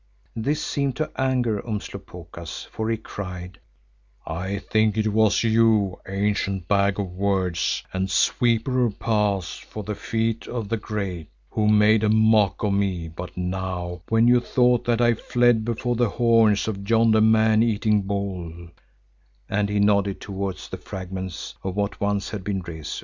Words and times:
This 0.35 0.65
seemed 0.65 0.95
to 0.95 1.11
anger 1.15 1.61
Umslopogaas, 1.63 2.65
for 2.71 2.89
he 2.89 2.97
cried, 2.97 3.59
"I 4.25 4.57
think 4.57 4.97
it 4.97 5.13
was 5.13 5.43
you, 5.43 5.99
ancient 6.09 6.67
bag 6.67 6.99
of 6.99 7.11
words 7.11 7.83
and 7.93 8.09
sweeper 8.09 8.83
of 8.85 8.97
paths 8.97 9.59
for 9.59 9.83
the 9.83 9.93
feet 9.93 10.47
of 10.47 10.69
the 10.69 10.77
great, 10.77 11.29
who 11.51 11.67
made 11.67 12.03
a 12.03 12.09
mock 12.09 12.63
of 12.63 12.73
me 12.73 13.09
but 13.09 13.37
now, 13.37 14.01
when 14.09 14.27
you 14.27 14.39
thought 14.39 14.85
that 14.85 15.01
I 15.01 15.13
fled 15.13 15.63
before 15.63 15.95
the 15.95 16.09
horns 16.09 16.67
of 16.67 16.89
yonder 16.89 17.21
man 17.21 17.61
eating 17.61 18.01
bull—" 18.01 18.69
and 19.47 19.69
he 19.69 19.79
nodded 19.79 20.19
towards 20.19 20.67
the 20.67 20.77
fragments 20.77 21.53
of 21.63 21.75
what 21.75 22.01
once 22.01 22.31
had 22.31 22.43
been 22.43 22.61
Rezu. 22.61 22.99